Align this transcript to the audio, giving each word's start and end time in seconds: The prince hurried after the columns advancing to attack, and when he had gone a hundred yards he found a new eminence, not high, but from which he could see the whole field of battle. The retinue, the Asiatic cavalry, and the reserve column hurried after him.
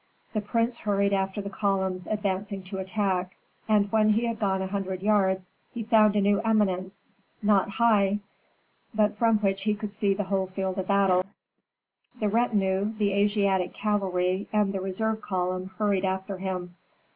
The 0.33 0.41
prince 0.41 0.79
hurried 0.79 1.13
after 1.13 1.41
the 1.41 1.49
columns 1.51 2.07
advancing 2.07 2.63
to 2.63 2.79
attack, 2.79 3.37
and 3.69 3.91
when 3.91 4.09
he 4.09 4.25
had 4.25 4.39
gone 4.39 4.59
a 4.59 4.65
hundred 4.65 5.03
yards 5.03 5.51
he 5.75 5.83
found 5.83 6.15
a 6.15 6.21
new 6.21 6.39
eminence, 6.41 7.05
not 7.43 7.69
high, 7.69 8.17
but 8.95 9.15
from 9.15 9.37
which 9.41 9.61
he 9.61 9.75
could 9.75 9.93
see 9.93 10.15
the 10.15 10.23
whole 10.23 10.47
field 10.47 10.79
of 10.79 10.87
battle. 10.87 11.27
The 12.19 12.29
retinue, 12.29 12.93
the 12.97 13.13
Asiatic 13.13 13.75
cavalry, 13.75 14.47
and 14.51 14.73
the 14.73 14.81
reserve 14.81 15.21
column 15.21 15.69
hurried 15.77 16.03
after 16.03 16.39
him. 16.39 16.77